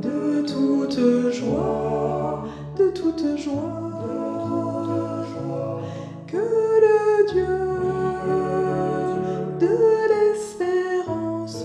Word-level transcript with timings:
de 0.00 0.42
toute 0.42 1.32
joie, 1.32 2.44
de 2.78 2.88
toute 2.90 3.36
joie, 3.36 3.82
que 6.26 6.36
le 6.36 7.32
Dieu 7.32 7.58
de 9.58 9.76
l'espérance 10.12 11.64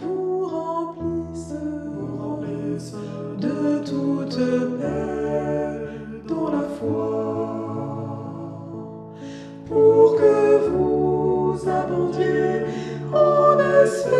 vous 0.00 0.46
remplisse 0.46 1.54
de 3.38 3.58
toute 3.84 4.38
paix 4.78 5.80
dans 6.28 6.50
la 6.50 6.66
foi, 6.78 7.50
pour 9.68 10.16
que 10.16 10.68
vous 10.70 11.58
abondiez 11.68 12.66
en 13.12 13.58
espérance. 13.84 14.19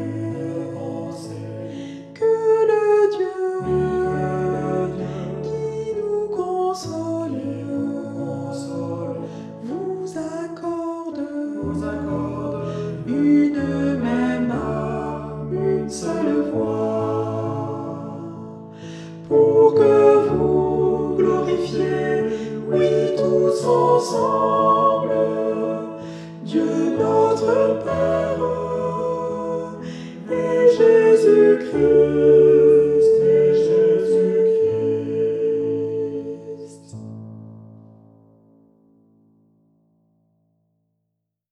pour 19.31 19.75
que 19.75 20.27
vous 20.27 21.15
glorifiez, 21.17 22.25
oui 22.67 23.15
tous 23.15 23.65
ensemble, 23.65 25.11
Dieu 26.43 26.97
notre 26.99 27.81
Père. 27.81 28.20